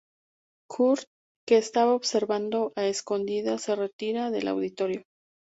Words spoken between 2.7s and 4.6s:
a escondidas, se retira del